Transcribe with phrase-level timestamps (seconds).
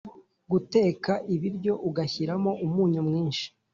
[0.51, 3.45] guteka ibiryo ugashyiramo umunyu mwinshi